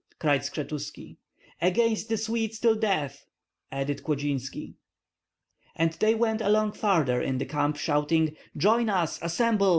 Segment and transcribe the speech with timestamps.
[0.17, 1.17] cried Skshetuski.
[1.61, 3.27] "Against the Swedes till death!"
[3.71, 4.73] added Klodzinski.
[5.75, 9.19] And they went along farther in the camp, shouting: "Join us!
[9.21, 9.69] Assemble!